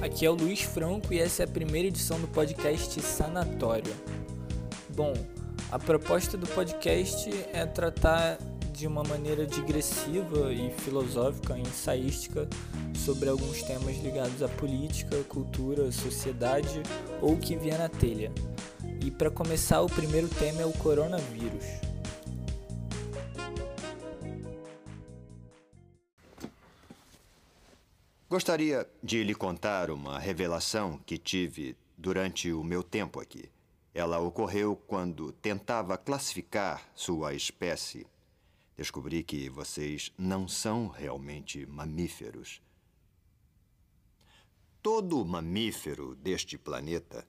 [0.00, 3.94] Aqui é o Luiz Franco e essa é a primeira edição do podcast Sanatório.
[4.90, 5.14] Bom,
[5.70, 8.38] a proposta do podcast é tratar
[8.72, 12.46] de uma maneira digressiva e filosófica, ensaística,
[12.94, 16.82] sobre alguns temas ligados à política, cultura, sociedade
[17.22, 18.30] ou o que vier na telha.
[19.02, 21.64] E para começar, o primeiro tema é o coronavírus.
[28.36, 33.48] Gostaria de lhe contar uma revelação que tive durante o meu tempo aqui.
[33.94, 38.06] Ela ocorreu quando tentava classificar sua espécie.
[38.76, 42.60] Descobri que vocês não são realmente mamíferos.
[44.82, 47.26] Todo mamífero deste planeta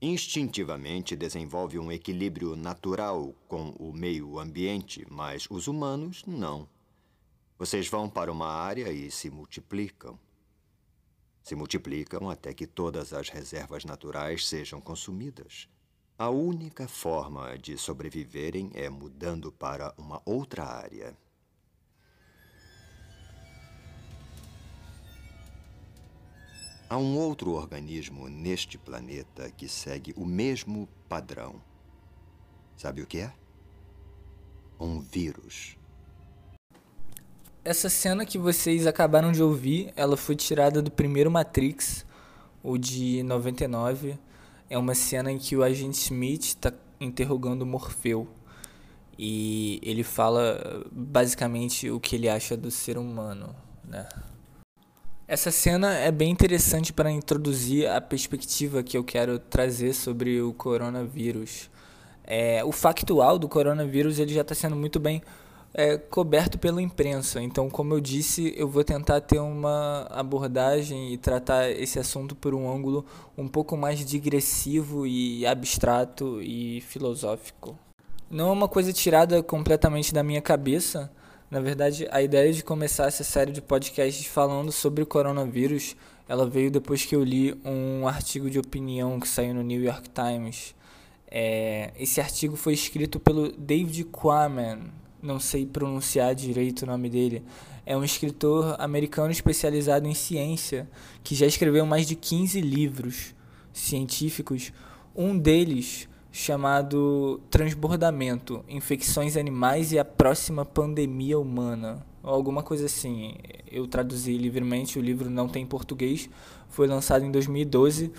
[0.00, 6.68] instintivamente desenvolve um equilíbrio natural com o meio ambiente, mas os humanos não.
[7.56, 10.18] Vocês vão para uma área e se multiplicam.
[11.42, 15.68] Se multiplicam até que todas as reservas naturais sejam consumidas.
[16.18, 21.16] A única forma de sobreviverem é mudando para uma outra área.
[26.88, 31.60] Há um outro organismo neste planeta que segue o mesmo padrão.
[32.76, 33.32] Sabe o que é?
[34.78, 35.78] Um vírus.
[37.64, 42.04] Essa cena que vocês acabaram de ouvir, ela foi tirada do primeiro Matrix,
[42.60, 44.18] o de 99.
[44.68, 48.26] É uma cena em que o agente Smith está interrogando Morfeu.
[49.16, 54.08] E ele fala basicamente o que ele acha do ser humano, né?
[55.28, 60.52] Essa cena é bem interessante para introduzir a perspectiva que eu quero trazer sobre o
[60.52, 61.70] coronavírus.
[62.24, 65.22] É, o factual do coronavírus ele já está sendo muito bem
[65.74, 67.42] é, coberto pela imprensa.
[67.42, 72.54] Então, como eu disse, eu vou tentar ter uma abordagem e tratar esse assunto por
[72.54, 73.04] um ângulo
[73.36, 77.78] um pouco mais digressivo e abstrato e filosófico.
[78.30, 81.10] Não é uma coisa tirada completamente da minha cabeça.
[81.50, 85.94] Na verdade, a ideia de começar essa série de podcasts falando sobre o coronavírus,
[86.26, 90.08] ela veio depois que eu li um artigo de opinião que saiu no New York
[90.08, 90.74] Times.
[91.30, 94.90] É, esse artigo foi escrito pelo David Quammen,
[95.22, 97.42] não sei pronunciar direito o nome dele,
[97.86, 100.88] é um escritor americano especializado em ciência
[101.22, 103.34] que já escreveu mais de 15 livros
[103.72, 104.72] científicos.
[105.14, 112.04] Um deles chamado Transbordamento: Infecções Animais e a Próxima Pandemia Humana.
[112.22, 113.34] Ou alguma coisa assim.
[113.70, 116.28] Eu traduzi livremente, o livro não tem português,
[116.68, 118.12] foi lançado em 2012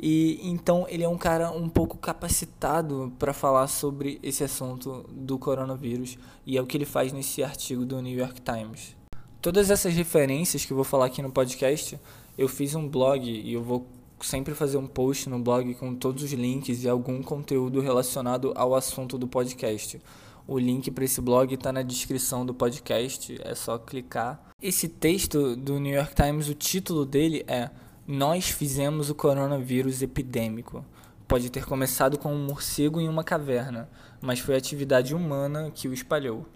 [0.00, 5.38] e então ele é um cara um pouco capacitado para falar sobre esse assunto do
[5.38, 6.16] coronavírus
[6.46, 8.96] e é o que ele faz nesse artigo do New York Times.
[9.42, 11.98] Todas essas referências que eu vou falar aqui no podcast,
[12.36, 13.86] eu fiz um blog e eu vou
[14.20, 18.74] sempre fazer um post no blog com todos os links e algum conteúdo relacionado ao
[18.74, 20.00] assunto do podcast.
[20.46, 24.42] O link para esse blog está na descrição do podcast, é só clicar.
[24.62, 27.70] Esse texto do New York Times, o título dele é
[28.08, 30.82] nós fizemos o coronavírus epidêmico.
[31.28, 33.86] Pode ter começado com um morcego em uma caverna,
[34.18, 36.46] mas foi a atividade humana que o espalhou.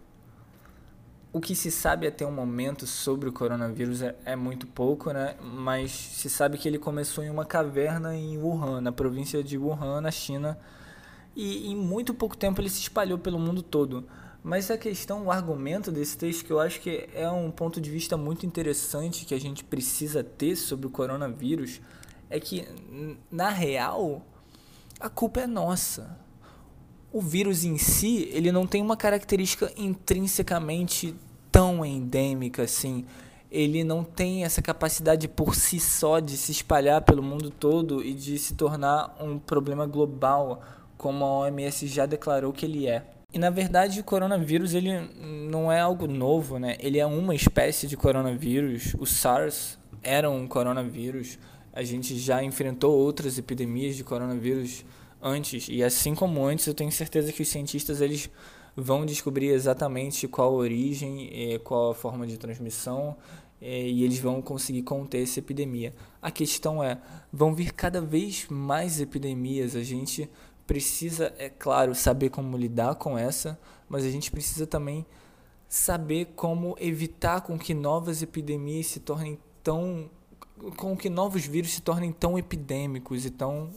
[1.30, 5.36] O que se sabe até o momento sobre o coronavírus é, é, muito pouco, né?
[5.42, 10.00] Mas se sabe que ele começou em uma caverna em Wuhan, na província de Wuhan,
[10.00, 10.58] na China,
[11.36, 14.06] e em muito pouco tempo ele se espalhou pelo mundo todo.
[14.42, 17.88] Mas a questão, o argumento desse texto, que eu acho que é um ponto de
[17.88, 21.80] vista muito interessante que a gente precisa ter sobre o coronavírus,
[22.28, 22.66] é que,
[23.30, 24.26] na real,
[24.98, 26.19] a culpa é nossa.
[27.12, 31.14] O vírus em si, ele não tem uma característica intrinsecamente
[31.53, 33.04] tão endêmica assim.
[33.48, 38.12] Ele não tem essa capacidade por si só de se espalhar pelo mundo todo e
[38.12, 40.62] de se tornar um problema global,
[40.97, 43.22] como a OMS já declarou que ele é.
[43.32, 44.91] E na verdade o coronavírus ele
[45.48, 46.76] não é algo novo, né?
[46.78, 48.94] Ele é uma espécie de coronavírus.
[48.98, 51.38] O SARS era um coronavírus.
[51.72, 54.84] A gente já enfrentou outras epidemias de coronavírus
[55.22, 58.28] antes e assim como antes, eu tenho certeza que os cientistas eles
[58.77, 61.30] vão descobrir exatamente qual a origem,
[61.65, 63.16] qual a forma de transmissão
[63.62, 65.95] e eles vão conseguir conter essa epidemia.
[66.21, 66.98] A questão é,
[67.33, 69.77] vão vir cada vez mais epidemias.
[69.77, 70.28] A gente
[70.72, 73.60] precisa, é claro, saber como lidar com essa,
[73.91, 75.04] mas a gente precisa também
[75.69, 80.09] saber como evitar com que novas epidemias se tornem tão
[80.78, 83.69] com que novos vírus se tornem tão epidêmicos e tão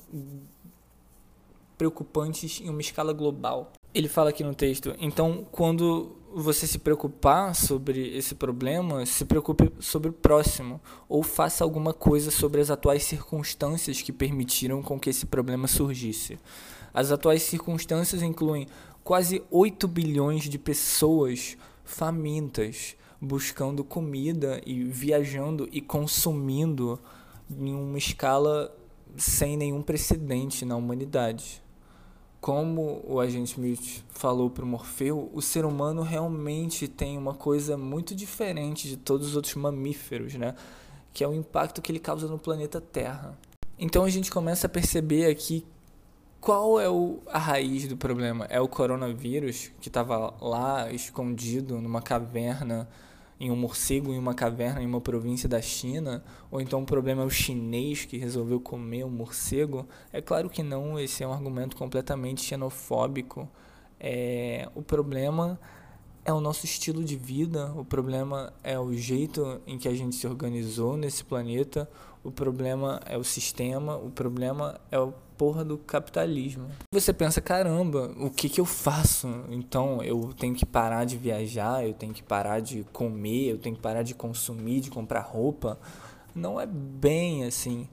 [1.77, 3.73] preocupantes em uma escala global.
[3.93, 9.71] Ele fala aqui no texto, então quando você se preocupar sobre esse problema, se preocupe
[9.79, 15.09] sobre o próximo ou faça alguma coisa sobre as atuais circunstâncias que permitiram com que
[15.09, 16.37] esse problema surgisse.
[16.93, 18.67] As atuais circunstâncias incluem
[19.01, 21.55] quase 8 bilhões de pessoas
[21.85, 26.99] famintas, buscando comida e viajando e consumindo
[27.49, 28.75] em uma escala
[29.15, 31.63] sem nenhum precedente na humanidade.
[32.45, 37.75] Como o agente Smith falou para o Morfeu, o ser humano realmente tem uma coisa
[37.75, 40.53] muito diferente de todos os outros mamíferos, né?
[41.11, 43.35] Que é o impacto que ele causa no planeta Terra.
[43.79, 45.65] Então a gente começa a perceber aqui
[46.39, 48.45] qual é o, a raiz do problema?
[48.47, 52.87] É o coronavírus que estava lá escondido numa caverna,
[53.39, 56.23] em um morcego em uma caverna em uma província da China?
[56.49, 59.87] Ou então o problema é o chinês que resolveu comer um morcego?
[60.11, 63.49] É claro que não, esse é um argumento completamente xenofóbico.
[63.99, 65.59] É, o problema
[66.23, 70.15] é o nosso estilo de vida, o problema é o jeito em que a gente
[70.15, 71.89] se organizou nesse planeta,
[72.23, 76.67] o problema é o sistema, o problema é o porra do capitalismo.
[76.91, 79.27] Você pensa, caramba, o que que eu faço?
[79.49, 83.75] Então eu tenho que parar de viajar, eu tenho que parar de comer, eu tenho
[83.75, 85.79] que parar de consumir, de comprar roupa.
[86.33, 87.87] Não é bem assim.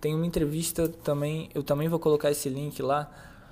[0.00, 3.10] Tem uma entrevista também, eu também vou colocar esse link lá,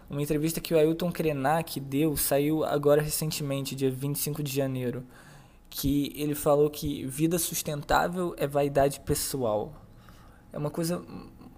[0.09, 5.05] uma entrevista que o Ailton Krenak deu, saiu agora recentemente, dia 25 de janeiro,
[5.69, 9.75] que ele falou que vida sustentável é vaidade pessoal.
[10.53, 11.05] É uma coisa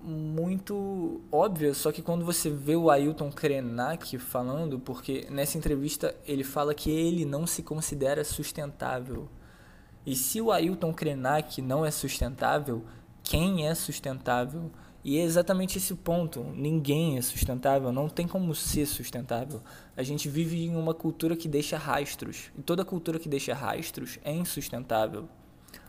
[0.03, 6.45] muito óbvia, só que quando você vê o Ailton Krenak falando, porque nessa entrevista ele
[6.45, 9.29] fala que ele não se considera sustentável.
[10.07, 12.85] E se o Ailton Krenak não é sustentável,
[13.23, 14.71] quem é sustentável?
[15.05, 16.43] E é exatamente esse ponto.
[16.55, 19.61] Ninguém é sustentável, não tem como ser sustentável.
[19.97, 22.51] A gente vive em uma cultura que deixa rastros.
[22.57, 25.29] E toda cultura que deixa rastros é insustentável.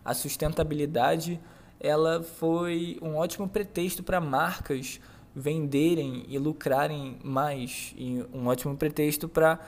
[0.04, 1.40] A sustentabilidade
[1.80, 5.00] ela foi um ótimo pretexto para marcas
[5.34, 9.60] venderem e lucrarem mais e um ótimo pretexto para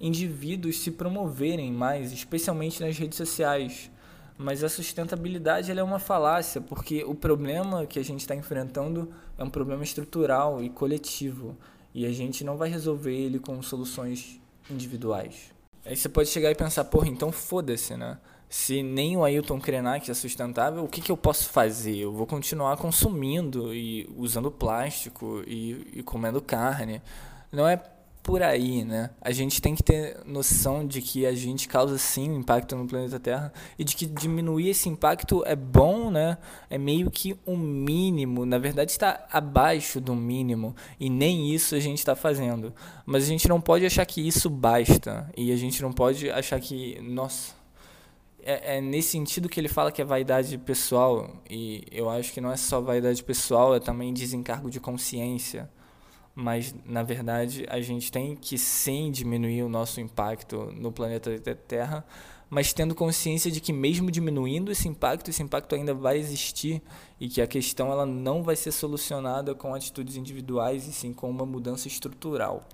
[0.00, 3.90] indivíduos se promoverem mais, especialmente nas redes sociais.
[4.36, 9.44] Mas a sustentabilidade é uma falácia, porque o problema que a gente está enfrentando é
[9.44, 11.56] um problema estrutural e coletivo,
[11.94, 15.52] e a gente não vai resolver ele com soluções individuais.
[15.84, 18.18] Aí você pode chegar e pensar, porra, então foda-se, né?
[18.52, 21.96] Se nem o Ailton Krenak é sustentável, o que, que eu posso fazer?
[21.96, 27.00] Eu vou continuar consumindo e usando plástico e, e comendo carne.
[27.50, 27.82] Não é
[28.22, 29.08] por aí, né?
[29.22, 32.86] A gente tem que ter noção de que a gente causa sim um impacto no
[32.86, 36.36] planeta Terra e de que diminuir esse impacto é bom, né?
[36.68, 41.80] É meio que um mínimo, na verdade está abaixo do mínimo e nem isso a
[41.80, 42.74] gente está fazendo.
[43.06, 46.60] Mas a gente não pode achar que isso basta e a gente não pode achar
[46.60, 47.61] que, nossa,
[48.44, 52.40] é, é, nesse sentido que ele fala que é vaidade pessoal e eu acho que
[52.40, 55.68] não é só vaidade pessoal, é também desencargo de consciência
[56.34, 62.04] mas na verdade a gente tem que sim diminuir o nosso impacto no planeta Terra,
[62.48, 66.82] mas tendo consciência de que mesmo diminuindo esse impacto, esse impacto ainda vai existir
[67.20, 71.30] e que a questão ela não vai ser solucionada com atitudes individuais e sim com
[71.30, 72.66] uma mudança estrutural.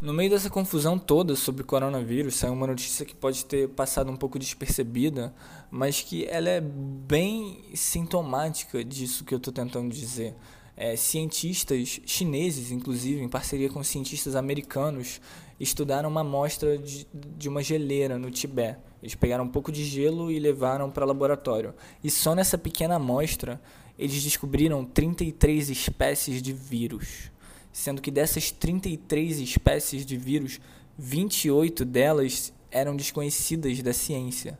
[0.00, 4.10] No meio dessa confusão toda sobre o coronavírus, saiu uma notícia que pode ter passado
[4.10, 5.34] um pouco despercebida,
[5.70, 10.34] mas que ela é bem sintomática disso que eu estou tentando dizer
[10.74, 15.20] é, cientistas chineses, inclusive, em parceria com cientistas americanos,
[15.60, 18.78] estudaram uma amostra de, de uma geleira no Tibete.
[19.02, 21.74] Eles pegaram um pouco de gelo e levaram para laboratório.
[22.02, 23.60] E só nessa pequena amostra,
[23.98, 27.30] eles descobriram 33 espécies de vírus.
[27.72, 30.60] Sendo que dessas 33 espécies de vírus,
[30.98, 34.58] 28 delas eram desconhecidas da ciência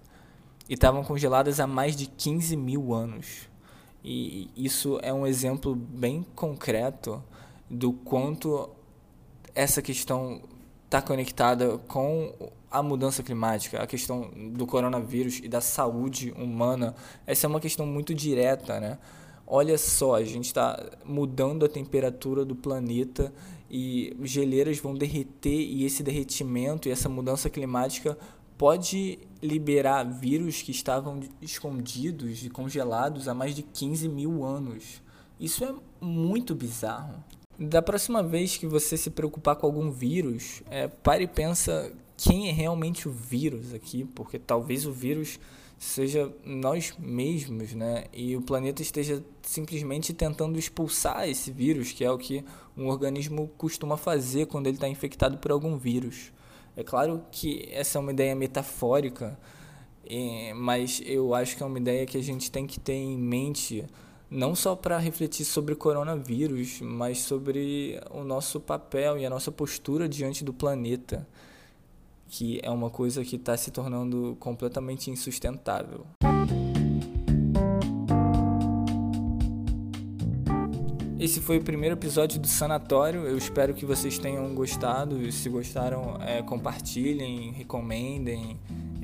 [0.69, 3.49] e estavam congeladas há mais de 15 mil anos.
[4.02, 7.23] E isso é um exemplo bem concreto
[7.69, 8.71] do quanto
[9.55, 10.40] essa questão
[10.87, 16.95] está conectada com a mudança climática, a questão do coronavírus e da saúde humana.
[17.26, 18.99] Essa é uma questão muito direta, né?
[19.52, 23.35] Olha só, a gente está mudando a temperatura do planeta
[23.69, 28.16] e geleiras vão derreter e esse derretimento e essa mudança climática
[28.57, 35.02] pode liberar vírus que estavam escondidos e congelados há mais de 15 mil anos.
[35.40, 37.16] Isso é muito bizarro.
[37.59, 42.49] Da próxima vez que você se preocupar com algum vírus, é, pare e pensa quem
[42.49, 45.40] é realmente o vírus aqui, porque talvez o vírus
[45.81, 48.05] seja nós mesmos, né?
[48.13, 52.45] E o planeta esteja simplesmente tentando expulsar esse vírus, que é o que
[52.77, 56.35] um organismo costuma fazer quando ele está infectado por algum vírus.
[56.77, 59.41] É claro que essa é uma ideia metafórica,
[60.55, 63.87] mas eu acho que é uma ideia que a gente tem que ter em mente
[64.29, 69.51] não só para refletir sobre o coronavírus, mas sobre o nosso papel e a nossa
[69.51, 71.27] postura diante do planeta,
[72.31, 76.07] que é uma coisa que está se tornando completamente insustentável.
[81.19, 83.27] Esse foi o primeiro episódio do Sanatório.
[83.27, 85.31] Eu espero que vocês tenham gostado.
[85.33, 88.59] Se gostaram, é, compartilhem, recomendem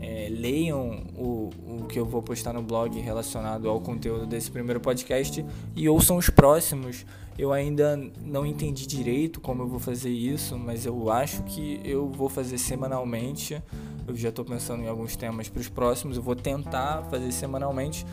[0.06, 4.78] é, leiam o, o que eu vou postar no blog relacionado ao conteúdo desse primeiro
[4.78, 5.44] podcast
[5.74, 7.04] e ouçam os próximos.
[7.36, 12.08] Eu ainda não entendi direito como eu vou fazer isso, mas eu acho que eu
[12.08, 13.60] vou fazer semanalmente.
[14.06, 16.16] Eu já estou pensando em alguns temas para os próximos.
[16.16, 18.06] Eu vou tentar fazer semanalmente.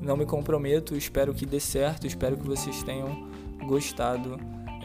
[0.00, 3.28] Não me comprometo, espero que dê certo, espero que vocês tenham
[3.66, 4.38] gostado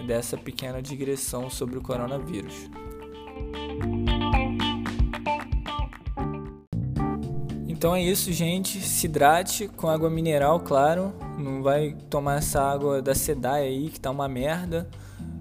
[0.05, 2.69] dessa pequena digressão sobre o coronavírus.
[7.79, 8.81] Então é isso, gente.
[8.81, 11.13] Se hidrate com água mineral, claro.
[11.37, 14.85] Não vai tomar essa água da Sedai aí, que tá uma merda.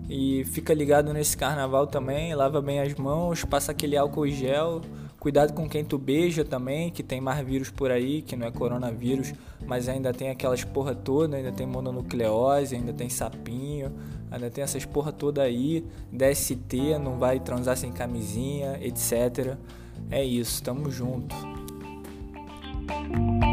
[0.08, 2.32] E fica ligado nesse carnaval também.
[2.36, 4.82] Lava bem as mãos, passa aquele álcool gel.
[5.18, 8.52] Cuidado com quem tu beija também, que tem mais vírus por aí, que não é
[8.52, 9.34] coronavírus,
[9.66, 13.92] mas ainda tem aquelas porra toda, ainda tem mononucleose, ainda tem sapinho,
[14.30, 19.56] ainda tem essas porra toda aí, DST, não vai transar sem camisinha, etc.
[20.08, 21.57] É isso, tamo junto.
[22.88, 23.47] Thank you.